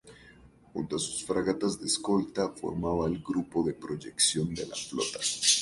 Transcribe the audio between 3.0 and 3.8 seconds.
el Grupo de